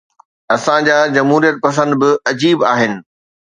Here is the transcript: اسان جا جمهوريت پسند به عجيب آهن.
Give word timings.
اسان 0.55 0.79
جا 0.87 0.97
جمهوريت 1.15 1.55
پسند 1.63 1.91
به 1.99 2.09
عجيب 2.29 2.57
آهن. 2.73 2.93